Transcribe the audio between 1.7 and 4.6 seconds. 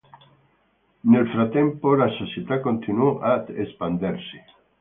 la società continuò ad espandersi.